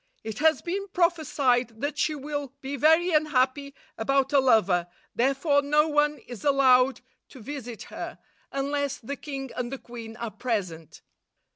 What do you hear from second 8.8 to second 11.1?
the king and the queen are present."